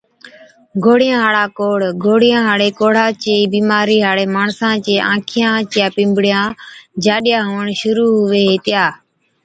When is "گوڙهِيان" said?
0.83-1.21, 2.03-2.43